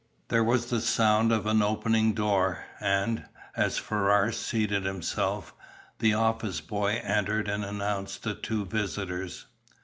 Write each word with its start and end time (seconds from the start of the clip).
There 0.29 0.43
was 0.43 0.65
the 0.71 0.81
sound 0.81 1.31
of 1.31 1.45
an 1.45 1.61
opening 1.61 2.13
door, 2.13 2.65
and, 2.79 3.25
as 3.55 3.77
Ferrars 3.77 4.35
seated 4.35 4.83
himself, 4.83 5.53
the 5.99 6.15
office 6.15 6.59
boy 6.59 6.99
entered 7.03 7.47
and 7.47 7.63
announced 7.63 8.23
the 8.23 8.33
two 8.33 8.65
visitors. 8.65 9.45